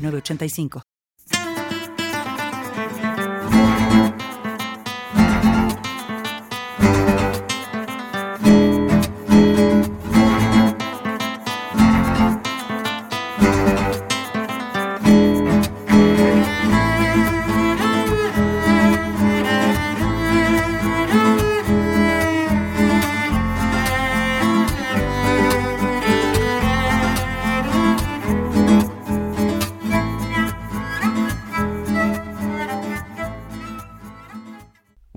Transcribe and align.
8985. 0.00 0.89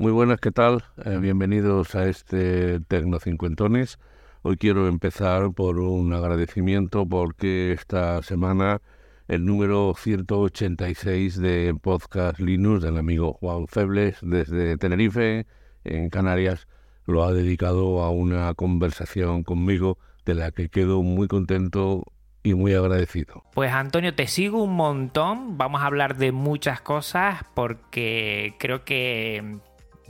985. 0.03 0.37
¿qué 0.41 0.51
tal? 0.51 0.83
Eh, 1.05 1.17
bienvenidos 1.17 1.95
a 1.95 2.07
este 2.09 2.81
Tecnocincuentones. 2.81 3.99
Hoy 4.41 4.57
quiero 4.57 4.89
empezar 4.89 5.53
por 5.53 5.79
un 5.79 6.13
agradecimiento 6.13 7.05
porque 7.05 7.71
esta 7.71 8.21
semana 8.21 8.81
el 9.29 9.45
número 9.45 9.93
186 9.97 11.39
de 11.39 11.73
Podcast 11.81 12.39
Linux 12.39 12.83
del 12.83 12.97
amigo 12.97 13.31
Juan 13.33 13.67
Febles 13.67 14.17
desde 14.21 14.77
Tenerife, 14.77 15.45
en 15.85 16.09
Canarias, 16.09 16.67
lo 17.05 17.23
ha 17.23 17.31
dedicado 17.31 18.03
a 18.03 18.09
una 18.09 18.53
conversación 18.55 19.43
conmigo 19.43 19.99
de 20.25 20.35
la 20.35 20.51
que 20.51 20.67
quedo 20.67 21.01
muy 21.01 21.29
contento 21.29 22.03
y 22.43 22.55
muy 22.55 22.73
agradecido. 22.73 23.43
Pues 23.53 23.71
Antonio, 23.71 24.13
te 24.13 24.27
sigo 24.27 24.63
un 24.63 24.73
montón. 24.73 25.57
Vamos 25.57 25.81
a 25.81 25.85
hablar 25.85 26.17
de 26.17 26.33
muchas 26.33 26.81
cosas 26.81 27.45
porque 27.53 28.55
creo 28.59 28.83
que 28.83 29.61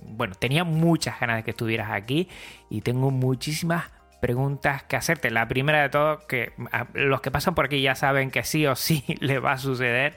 bueno, 0.05 0.35
tenía 0.35 0.63
muchas 0.63 1.19
ganas 1.19 1.37
de 1.37 1.43
que 1.43 1.51
estuvieras 1.51 1.91
aquí 1.91 2.29
y 2.69 2.81
tengo 2.81 3.11
muchísimas 3.11 3.91
preguntas 4.21 4.83
que 4.83 4.95
hacerte. 4.95 5.31
La 5.31 5.47
primera 5.47 5.81
de 5.81 5.89
todo, 5.89 6.19
que 6.27 6.53
los 6.93 7.19
que 7.21 7.29
pasan 7.29 7.55
por 7.55 7.65
aquí 7.65 7.81
ya 7.81 7.95
saben 7.95 8.31
que 8.31 8.43
sí 8.43 8.65
o 8.65 8.75
sí 8.75 9.03
le 9.19 9.39
va 9.39 9.53
a 9.53 9.57
suceder, 9.57 10.15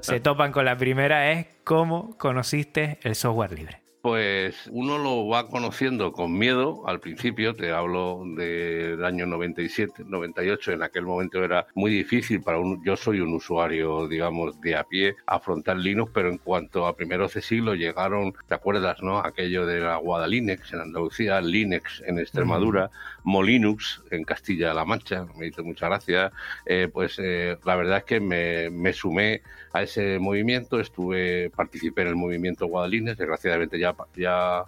se 0.00 0.20
topan 0.20 0.50
con 0.50 0.64
la 0.64 0.76
primera, 0.76 1.30
es 1.30 1.46
cómo 1.62 2.18
conociste 2.18 2.98
el 3.02 3.14
software 3.14 3.52
libre 3.52 3.83
pues 4.04 4.68
uno 4.70 4.98
lo 4.98 5.28
va 5.28 5.48
conociendo 5.48 6.12
con 6.12 6.36
miedo. 6.36 6.86
Al 6.86 7.00
principio, 7.00 7.54
te 7.54 7.72
hablo 7.72 8.22
del 8.36 9.02
año 9.02 9.24
97, 9.24 10.04
98, 10.06 10.72
en 10.72 10.82
aquel 10.82 11.06
momento 11.06 11.42
era 11.42 11.66
muy 11.74 11.90
difícil 11.90 12.42
para 12.42 12.58
un, 12.58 12.84
yo 12.84 12.98
soy 12.98 13.20
un 13.20 13.32
usuario, 13.32 14.06
digamos, 14.06 14.60
de 14.60 14.76
a 14.76 14.84
pie, 14.84 15.16
afrontar 15.24 15.78
Linux, 15.78 16.10
pero 16.12 16.28
en 16.28 16.36
cuanto 16.36 16.86
a 16.86 16.94
primeros 16.94 17.32
de 17.32 17.40
siglo 17.40 17.74
llegaron, 17.74 18.34
¿te 18.46 18.54
acuerdas, 18.54 19.02
no? 19.02 19.20
Aquello 19.20 19.64
de 19.64 19.80
la 19.80 19.96
Guadalinux 19.96 20.74
en 20.74 20.80
Andalucía, 20.80 21.40
Linux 21.40 22.02
en 22.06 22.18
Extremadura, 22.18 22.90
Molinux 23.22 24.02
en 24.10 24.24
Castilla-La 24.24 24.84
Mancha, 24.84 25.24
me 25.38 25.46
hizo 25.46 25.64
mucha 25.64 25.86
gracia, 25.86 26.30
eh, 26.66 26.90
pues 26.92 27.18
eh, 27.18 27.56
la 27.64 27.74
verdad 27.74 27.96
es 27.96 28.04
que 28.04 28.20
me, 28.20 28.68
me 28.68 28.92
sumé 28.92 29.40
a 29.72 29.82
ese 29.82 30.20
movimiento, 30.20 30.78
estuve, 30.78 31.50
participé 31.50 32.02
en 32.02 32.08
el 32.08 32.16
movimiento 32.16 32.66
Guadalines, 32.66 33.16
desgraciadamente 33.16 33.76
ya, 33.76 33.93
ya, 34.16 34.64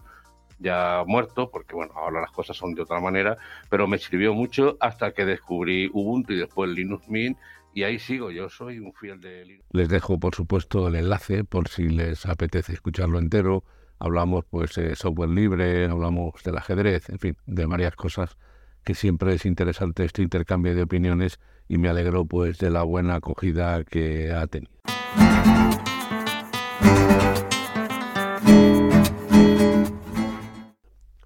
ya 0.59 1.05
muerto, 1.07 1.51
porque 1.51 1.75
bueno, 1.75 1.93
ahora 1.97 2.21
las 2.21 2.31
cosas 2.31 2.57
son 2.57 2.75
de 2.75 2.83
otra 2.83 3.01
manera, 3.01 3.37
pero 3.69 3.87
me 3.87 3.99
sirvió 3.99 4.35
mucho 4.35 4.77
hasta 4.81 5.13
que 5.13 5.25
descubrí 5.25 5.91
Ubuntu 5.93 6.33
y 6.33 6.39
después 6.39 6.71
Linux 6.71 7.09
Mint 7.09 7.39
y 7.77 7.85
ahí 7.85 7.99
sigo, 7.99 8.31
yo 8.31 8.49
soy 8.49 8.79
un 8.79 8.91
fiel 8.95 9.21
de 9.21 9.45
Linux. 9.45 9.67
Les 9.71 9.91
dejo, 9.91 10.19
por 10.19 10.35
supuesto, 10.35 10.89
el 10.89 10.95
enlace 10.95 11.45
por 11.45 11.69
si 11.69 11.91
les 11.91 12.25
apetece 12.25 12.73
escucharlo 12.73 13.19
entero. 13.19 13.65
Hablamos 13.99 14.47
pues 14.49 14.75
de 14.77 14.97
software 14.97 15.29
libre, 15.29 15.85
hablamos 15.85 16.43
del 16.43 16.57
ajedrez, 16.57 17.11
en 17.11 17.19
fin, 17.19 17.37
de 17.45 17.67
varias 17.67 17.95
cosas 17.95 18.39
que 18.83 18.95
siempre 18.95 19.35
es 19.35 19.45
interesante 19.45 20.07
este 20.07 20.23
intercambio 20.23 20.75
de 20.75 20.83
opiniones 20.85 21.39
y 21.69 21.77
me 21.77 21.91
alegro 21.91 22.25
pues 22.25 22.57
de 22.59 22.71
la 22.71 22.83
buena 22.83 23.17
acogida 23.17 23.85
que 23.85 24.33
ha 24.33 24.47
tenido. 24.47 24.73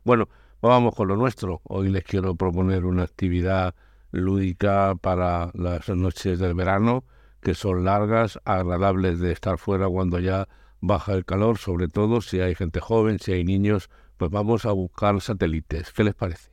Bueno, 0.03 0.29
vamos 0.63 0.95
con 0.95 1.09
lo 1.09 1.17
nuestro. 1.17 1.61
Hoy 1.65 1.91
les 1.91 2.05
quiero 2.05 2.35
proponer 2.35 2.87
una 2.87 3.03
actividad 3.03 3.75
lúdica 4.13 4.95
para 5.01 5.51
las 5.55 5.89
noches 5.91 6.39
del 6.39 6.55
verano, 6.55 7.05
que 7.43 7.55
son 7.55 7.85
largas, 7.85 8.41
agradables 8.45 9.21
de 9.21 9.33
estar 9.33 9.59
fuera 9.59 9.89
cuando 9.89 10.19
ya 10.19 10.49
baja 10.81 11.13
el 11.13 11.27
calor, 11.27 11.59
sobre 11.59 11.89
todo 11.89 12.23
si 12.23 12.41
hay 12.41 12.55
gente 12.55 12.81
joven, 12.81 13.19
si 13.19 13.33
hay 13.33 13.45
niños, 13.45 13.91
pues 14.17 14.31
vamos 14.31 14.65
a 14.65 14.73
buscar 14.73 15.21
satélites. 15.21 15.93
¿Qué 15.93 16.05
les 16.05 16.15
parece? 16.15 16.51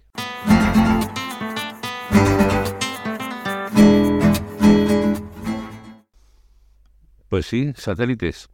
Pues 7.29 7.46
sí, 7.46 7.74
satélites. 7.75 8.50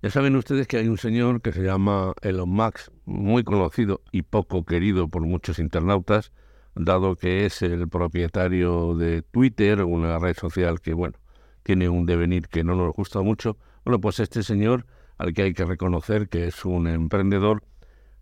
Ya 0.00 0.10
saben 0.10 0.36
ustedes 0.36 0.68
que 0.68 0.76
hay 0.76 0.86
un 0.86 0.96
señor 0.96 1.42
que 1.42 1.50
se 1.50 1.60
llama 1.60 2.12
Elon 2.22 2.48
Musk, 2.48 2.92
muy 3.04 3.42
conocido 3.42 4.00
y 4.12 4.22
poco 4.22 4.64
querido 4.64 5.08
por 5.08 5.22
muchos 5.22 5.58
internautas, 5.58 6.30
dado 6.76 7.16
que 7.16 7.46
es 7.46 7.62
el 7.62 7.88
propietario 7.88 8.94
de 8.94 9.22
Twitter, 9.22 9.82
una 9.82 10.20
red 10.20 10.36
social 10.36 10.80
que, 10.80 10.94
bueno, 10.94 11.18
tiene 11.64 11.88
un 11.88 12.06
devenir 12.06 12.46
que 12.46 12.62
no 12.62 12.76
nos 12.76 12.94
gusta 12.94 13.22
mucho. 13.22 13.56
Bueno, 13.84 14.00
pues 14.00 14.20
este 14.20 14.44
señor, 14.44 14.86
al 15.16 15.34
que 15.34 15.42
hay 15.42 15.52
que 15.52 15.64
reconocer 15.64 16.28
que 16.28 16.46
es 16.46 16.64
un 16.64 16.86
emprendedor, 16.86 17.64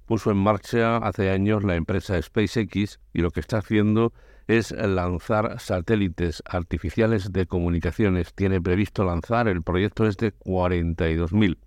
puso 0.06 0.30
en 0.30 0.38
marcha 0.38 0.96
hace 0.96 1.28
años 1.28 1.62
la 1.62 1.74
empresa 1.74 2.20
SpaceX 2.22 3.00
y 3.12 3.20
lo 3.20 3.30
que 3.30 3.40
está 3.40 3.58
haciendo 3.58 4.14
es 4.46 4.70
lanzar 4.70 5.60
satélites 5.60 6.42
artificiales 6.46 7.32
de 7.34 7.44
comunicaciones. 7.44 8.32
Tiene 8.32 8.62
previsto 8.62 9.04
lanzar, 9.04 9.46
el 9.46 9.62
proyecto 9.62 10.06
es 10.06 10.16
de 10.16 10.32
42.000. 10.32 11.58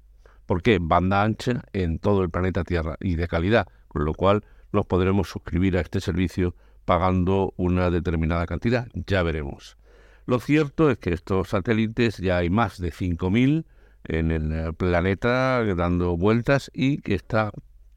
¿Por 0.50 0.64
qué? 0.64 0.80
Banda 0.82 1.22
ancha 1.22 1.62
en 1.74 2.00
todo 2.00 2.24
el 2.24 2.32
planeta 2.32 2.64
Tierra 2.64 2.98
y 3.00 3.18
de 3.18 3.28
calidad, 3.28 3.68
con 3.88 4.04
lo 4.04 4.16
cual 4.16 4.44
nos 4.72 4.88
podremos 4.88 5.30
suscribir 5.30 5.78
a 5.78 5.82
este 5.82 6.02
servicio 6.02 6.56
pagando 6.86 7.54
una 7.56 7.92
determinada 7.92 8.48
cantidad. 8.48 8.88
Ya 8.96 9.22
veremos. 9.22 9.78
Lo 10.26 10.40
cierto 10.40 10.90
es 10.90 10.98
que 10.98 11.14
estos 11.14 11.50
satélites 11.50 12.18
ya 12.18 12.38
hay 12.38 12.50
más 12.50 12.80
de 12.80 12.92
5.000 12.92 13.66
en 14.06 14.32
el 14.32 14.74
planeta 14.74 15.64
dando 15.76 16.18
vueltas 16.18 16.72
y 16.74 16.98
que 16.98 17.14
está, 17.14 17.52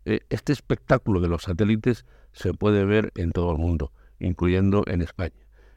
eh, 0.04 0.20
este 0.28 0.52
espectáculo 0.52 1.22
de 1.22 1.28
los 1.28 1.44
satélites 1.44 2.04
se 2.32 2.52
puede 2.52 2.84
ver 2.84 3.12
en 3.14 3.32
todo 3.32 3.52
el 3.52 3.56
mundo 3.56 3.92
incluyendo 4.20 4.84
en 4.88 5.00
España. 5.00 5.32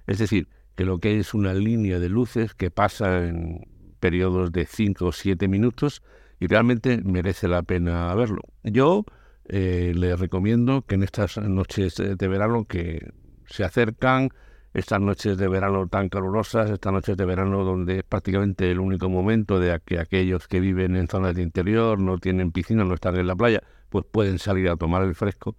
Es 0.08 0.18
decir, 0.18 0.50
que 0.75 0.84
lo 0.84 1.00
que 1.00 1.19
es 1.19 1.34
una 1.34 1.53
línea 1.53 2.00
de 2.00 2.09
luces 2.09 2.53
que 2.53 2.69
pasa 2.69 3.25
en 3.25 3.66
periodos 4.02 4.52
de 4.52 4.66
5 4.66 5.05
o 5.05 5.11
7 5.14 5.47
minutos 5.47 6.03
realmente 6.47 7.02
merece 7.03 7.47
la 7.47 7.64
pena 7.64 8.14
verlo. 8.16 8.42
Yo 8.64 9.06
eh, 9.46 9.94
le 9.96 10.16
recomiendo 10.16 10.84
que 10.84 10.96
en 10.96 11.03
estas 11.03 11.38
noches 11.38 11.96
de 11.96 12.28
verano 12.28 12.66
que 12.66 13.12
se 13.46 13.64
acercan, 13.64 14.30
estas 14.74 15.00
noches 15.00 15.38
de 15.38 15.47
verano 15.47 15.88
tan 15.88 16.09
calurosas, 16.09 16.70
estas 16.70 16.92
noches 16.92 17.16
de 17.16 17.26
verano 17.26 17.64
donde 17.64 18.00
es 18.00 18.03
prácticamente 18.03 18.70
el 18.70 18.80
único 18.80 19.09
momento 19.09 19.59
de 19.59 19.80
que 19.86 20.00
aquellos 20.00 20.47
que 20.47 20.59
viven 20.59 20.96
en 20.96 21.08
zonas 21.08 21.36
de 21.36 21.44
interior, 21.44 22.00
no 22.00 22.18
tienen 22.18 22.52
piscina, 22.52 22.84
no 22.84 22.96
están 22.96 23.16
en 23.16 23.28
la 23.28 23.36
playa, 23.36 23.64
pues 23.90 24.06
pueden 24.12 24.38
salir 24.40 24.68
a 24.70 24.76
tomar 24.76 25.03
el 25.03 25.16
fresco 25.16 25.56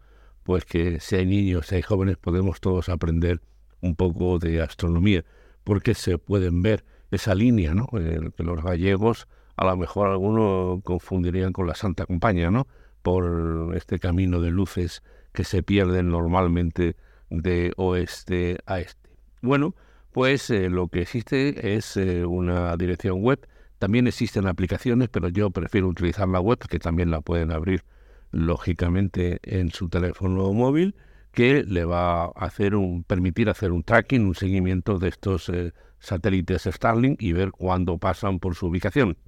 pues 0.46 0.64
que 0.64 1.00
si 1.00 1.16
hay 1.16 1.26
niños, 1.26 1.66
si 1.66 1.74
hay 1.74 1.82
jóvenes, 1.82 2.18
podemos 2.18 2.60
todos 2.60 2.88
aprender 2.88 3.42
un 3.80 3.96
poco 3.96 4.38
de 4.38 4.62
astronomía, 4.62 5.24
porque 5.64 5.92
se 5.94 6.18
pueden 6.18 6.62
ver 6.62 6.84
esa 7.10 7.34
línea, 7.34 7.74
¿no? 7.74 7.88
que 7.88 8.42
los 8.44 8.62
gallegos, 8.62 9.26
a 9.56 9.64
lo 9.64 9.76
mejor 9.76 10.08
algunos 10.08 10.82
confundirían 10.82 11.52
con 11.52 11.66
la 11.66 11.74
Santa 11.74 12.06
Compañía, 12.06 12.50
¿no? 12.50 12.66
Por 13.02 13.74
este 13.76 13.98
camino 13.98 14.40
de 14.40 14.50
luces 14.50 15.02
que 15.32 15.44
se 15.44 15.62
pierden 15.62 16.10
normalmente 16.10 16.96
de 17.30 17.72
oeste 17.76 18.58
a 18.66 18.80
este. 18.80 19.10
Bueno, 19.42 19.74
pues 20.12 20.50
eh, 20.50 20.68
lo 20.70 20.88
que 20.88 21.02
existe 21.02 21.76
es 21.76 21.96
eh, 21.96 22.24
una 22.24 22.76
dirección 22.76 23.22
web. 23.22 23.46
También 23.78 24.06
existen 24.06 24.46
aplicaciones, 24.46 25.08
pero 25.10 25.28
yo 25.28 25.50
prefiero 25.50 25.88
utilizar 25.88 26.28
la 26.28 26.40
web, 26.40 26.58
que 26.58 26.78
también 26.78 27.10
la 27.10 27.20
pueden 27.20 27.52
abrir 27.52 27.84
lógicamente 28.32 29.38
en 29.42 29.70
su 29.70 29.88
teléfono 29.88 30.52
móvil, 30.52 30.94
que 31.32 31.64
le 31.64 31.84
va 31.84 32.24
a 32.24 32.28
hacer 32.28 32.74
un, 32.74 33.04
permitir 33.04 33.50
hacer 33.50 33.72
un 33.72 33.82
tracking, 33.82 34.26
un 34.26 34.34
seguimiento 34.34 34.98
de 34.98 35.08
estos 35.08 35.50
eh, 35.50 35.72
satélites 35.98 36.62
Starlink 36.62 37.20
y 37.22 37.32
ver 37.32 37.50
cuándo 37.50 37.98
pasan 37.98 38.38
por 38.38 38.54
su 38.54 38.66
ubicación. 38.66 39.18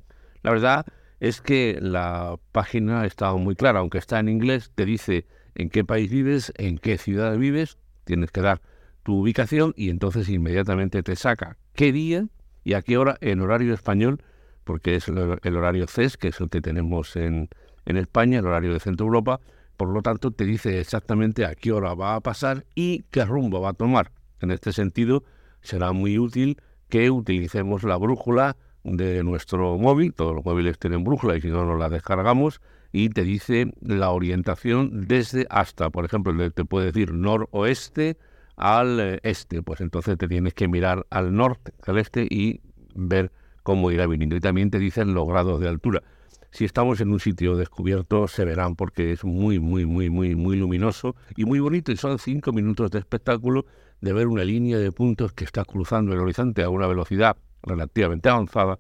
La 0.43 0.51
verdad 0.51 0.87
es 1.21 1.41
que 1.41 1.79
la 1.81 2.39
página 2.53 3.05
está 3.05 3.33
muy 3.35 3.55
clara, 3.55 3.81
aunque 3.81 3.99
está 3.99 4.21
en 4.21 4.29
inglés, 4.29 4.71
te 4.75 4.85
dice 4.85 5.27
en 5.55 5.71
qué 5.71 5.85
país 5.85 6.11
vives, 6.11 6.53
en 6.57 6.79
qué 6.79 6.99
ciudad 6.99 7.37
vives, 7.37 7.79
tienes 8.05 8.31
que 8.31 8.41
dar 8.41 8.61
tu 9.03 9.21
ubicación 9.21 9.75
y 9.77 9.91
entonces 9.91 10.29
inmediatamente 10.29 11.03
te 11.03 11.17
saca 11.17 11.57
qué 11.75 11.93
día 11.93 12.29
y 12.63 12.75
a 12.75 12.83
qué 12.83 12.99
hora 12.99 13.17
en 13.21 13.41
horario 13.41 13.75
español, 13.75 14.23
porque 14.65 14.95
es 14.95 15.09
el, 15.09 15.19
horario 15.57 15.87
CES, 15.87 16.17
que 16.17 16.29
es 16.29 16.41
el 16.41 16.51
que 16.51 16.61
tenemos 16.61 17.17
en, 17.17 17.49
en 17.87 17.97
España, 17.97 18.39
el 18.39 18.47
horario 18.47 18.73
de 18.73 18.81
Centro 18.81 19.07
Europa, 19.07 19.41
por 19.77 19.89
lo 19.89 20.03
tanto 20.03 20.31
te 20.33 20.45
dice 20.45 20.81
exactamente 20.81 21.45
a 21.45 21.55
qué 21.55 21.73
hora 21.73 21.95
va 21.95 22.17
a 22.17 22.21
pasar 22.21 22.67
y 22.75 23.05
qué 23.11 23.25
rumbo 23.25 23.61
va 23.61 23.71
a 23.71 23.75
tomar. 23.75 24.13
En 24.41 24.51
este 24.51 24.73
sentido, 24.73 25.25
será 25.63 25.93
muy 25.93 26.19
útil 26.19 26.61
que 26.89 27.11
utilicemos 27.11 27.83
la 27.85 27.97
brújula 27.97 28.57
de 28.85 29.23
nuestro 29.25 29.79
móvil, 29.79 30.15
todos 30.15 30.35
los 30.35 30.45
móviles 30.45 30.79
tienen 30.79 31.05
brújula 31.05 31.37
y 31.37 31.41
si 31.41 31.49
no 31.49 31.65
nos 31.65 31.79
la 31.79 31.89
descargamos, 31.89 32.61
y 32.93 33.11
te 33.11 33.23
dice 33.23 33.73
la 33.81 34.11
orientación 34.11 35.07
desde 35.07 35.47
hasta, 35.51 35.91
por 35.91 36.05
ejemplo, 36.05 36.51
te 36.51 36.65
puede 36.65 36.87
decir 36.87 37.13
noroeste 37.13 38.17
al 38.57 38.99
eh, 38.99 39.21
este, 39.23 39.63
pues 39.63 39.81
entonces 39.81 40.17
te 40.19 40.27
tienes 40.27 40.55
que 40.55 40.69
mirar 40.69 41.07
al 41.11 41.35
norte, 41.35 41.73
al 41.87 41.99
este 41.99 42.27
y 42.29 42.61
ver 42.95 43.31
cómo 43.63 43.91
irá 43.91 44.07
viniendo. 44.07 44.37
Y 44.37 44.41
también 44.41 44.71
te 44.71 44.79
dicen 44.79 45.15
los 45.15 45.27
grados 45.29 45.61
de 45.61 45.69
altura. 45.69 46.03
Si 46.51 46.65
estamos 46.65 47.01
en 47.01 47.11
un 47.11 47.21
sitio 47.21 47.57
descubierto, 47.57 48.27
se 48.27 48.45
verán 48.45 48.75
porque 48.75 49.13
es 49.13 49.23
muy, 49.23 49.59
muy, 49.61 49.85
muy, 49.85 50.09
muy, 50.09 50.35
muy 50.35 50.57
luminoso 50.57 51.15
y 51.37 51.45
muy 51.45 51.61
bonito. 51.61 51.93
Y 51.93 51.97
son 51.97 52.19
cinco 52.19 52.53
minutos 52.53 52.91
de 52.91 52.99
espectáculo 52.99 53.67
de 54.01 54.13
ver 54.15 54.27
una 54.27 54.45
línea 54.45 54.79
de 54.79 54.91
puntos 54.91 55.35
que 55.35 55.45
está 55.45 55.65
cruzando 55.65 56.15
el 56.15 56.21
horizonte 56.21 56.63
a 56.63 56.71
una 56.71 56.87
velocidad 56.87 57.37
relativamente 57.63 58.29
avanzada 58.29 58.79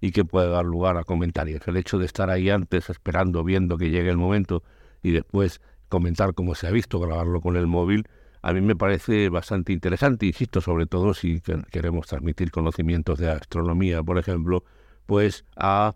y 0.00 0.12
que 0.12 0.24
puede 0.24 0.48
dar 0.48 0.64
lugar 0.64 0.96
a 0.96 1.04
comentarios. 1.04 1.66
El 1.66 1.76
hecho 1.76 1.98
de 1.98 2.06
estar 2.06 2.30
ahí 2.30 2.50
antes 2.50 2.90
esperando, 2.90 3.44
viendo 3.44 3.76
que 3.76 3.90
llegue 3.90 4.10
el 4.10 4.16
momento 4.16 4.62
y 5.02 5.12
después 5.12 5.60
comentar 5.88 6.34
cómo 6.34 6.54
se 6.54 6.66
ha 6.66 6.70
visto, 6.70 7.00
grabarlo 7.00 7.40
con 7.40 7.56
el 7.56 7.66
móvil, 7.66 8.06
a 8.42 8.52
mí 8.52 8.60
me 8.62 8.74
parece 8.74 9.28
bastante 9.28 9.72
interesante, 9.72 10.24
insisto, 10.26 10.60
sobre 10.60 10.86
todo 10.86 11.12
si 11.12 11.42
queremos 11.70 12.06
transmitir 12.06 12.50
conocimientos 12.50 13.18
de 13.18 13.30
astronomía, 13.30 14.02
por 14.02 14.18
ejemplo, 14.18 14.64
pues 15.04 15.44
a 15.56 15.94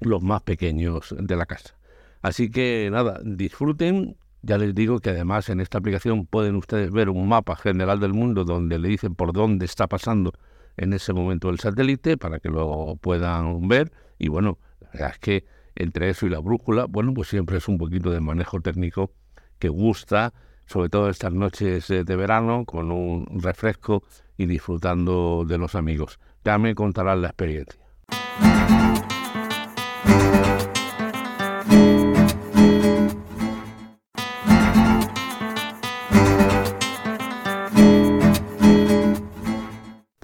los 0.00 0.22
más 0.22 0.42
pequeños 0.42 1.14
de 1.18 1.36
la 1.36 1.44
casa. 1.44 1.76
Así 2.22 2.50
que 2.50 2.88
nada, 2.90 3.20
disfruten. 3.24 4.16
Ya 4.42 4.58
les 4.58 4.74
digo 4.74 5.00
que 5.00 5.10
además 5.10 5.48
en 5.48 5.60
esta 5.60 5.78
aplicación 5.78 6.26
pueden 6.26 6.56
ustedes 6.56 6.90
ver 6.92 7.08
un 7.08 7.28
mapa 7.28 7.56
general 7.56 8.00
del 8.00 8.14
mundo 8.14 8.44
donde 8.44 8.78
le 8.78 8.88
dicen 8.88 9.14
por 9.14 9.32
dónde 9.32 9.64
está 9.66 9.86
pasando 9.86 10.32
en 10.76 10.92
ese 10.92 11.12
momento 11.12 11.50
el 11.50 11.58
satélite 11.58 12.16
para 12.16 12.40
que 12.40 12.48
lo 12.48 12.96
puedan 13.00 13.68
ver. 13.68 13.92
Y 14.18 14.28
bueno, 14.28 14.58
la 14.80 14.90
verdad 14.90 15.10
es 15.12 15.18
que 15.18 15.44
entre 15.74 16.10
eso 16.10 16.26
y 16.26 16.30
la 16.30 16.38
brújula, 16.38 16.86
bueno, 16.86 17.12
pues 17.14 17.28
siempre 17.28 17.58
es 17.58 17.68
un 17.68 17.78
poquito 17.78 18.10
de 18.10 18.20
manejo 18.20 18.60
técnico 18.60 19.12
que 19.58 19.68
gusta, 19.68 20.32
sobre 20.66 20.88
todo 20.88 21.08
estas 21.08 21.32
noches 21.32 21.88
de 21.88 22.16
verano, 22.16 22.64
con 22.64 22.90
un 22.90 23.26
refresco 23.40 24.02
y 24.36 24.46
disfrutando 24.46 25.44
de 25.46 25.58
los 25.58 25.74
amigos. 25.74 26.18
Ya 26.44 26.58
me 26.58 26.74
contarán 26.74 27.22
la 27.22 27.28
experiencia. 27.28 27.85